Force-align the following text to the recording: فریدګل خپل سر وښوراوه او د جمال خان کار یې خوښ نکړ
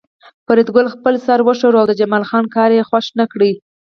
فریدګل 0.45 0.85
خپل 0.93 1.13
سر 1.25 1.39
وښوراوه 1.43 1.81
او 1.81 1.89
د 1.89 1.93
جمال 1.99 2.23
خان 2.29 2.45
کار 2.55 2.69
یې 2.77 2.87
خوښ 2.89 3.05
نکړ 3.19 3.41